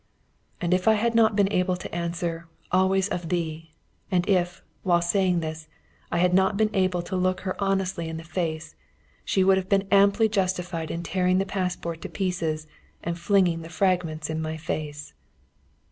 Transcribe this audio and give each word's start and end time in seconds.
And 0.59 0.73
if 0.73 0.87
I 0.87 0.95
had 0.95 1.13
not 1.13 1.35
been 1.35 1.51
able 1.51 1.75
to 1.75 1.95
answer, 1.95 2.47
"Always 2.71 3.07
of 3.09 3.29
thee!" 3.29 3.69
and 4.09 4.27
if, 4.27 4.63
while 4.81 4.99
saying 4.99 5.41
this, 5.41 5.67
I 6.11 6.17
had 6.17 6.33
not 6.33 6.57
been 6.57 6.71
able 6.73 7.03
to 7.03 7.15
look 7.15 7.41
her 7.41 7.55
honestly 7.63 8.09
in 8.09 8.17
the 8.17 8.23
face, 8.23 8.73
she 9.23 9.43
would 9.43 9.57
have 9.57 9.69
been 9.69 9.87
amply 9.91 10.27
justified 10.27 10.89
in 10.89 11.03
tearing 11.03 11.37
the 11.37 11.45
passport 11.45 12.01
to 12.01 12.09
pieces 12.09 12.65
and 13.03 13.19
flinging 13.19 13.61
the 13.61 13.69
fragments 13.69 14.27
in 14.27 14.41
my 14.41 14.57
face. 14.57 15.13